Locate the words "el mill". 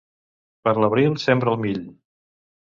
1.53-1.85